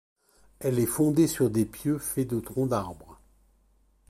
[0.59, 3.19] Elle est fondée sur des pieux faits de troncs d'arbres.